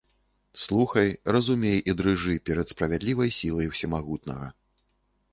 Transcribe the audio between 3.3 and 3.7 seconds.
сілай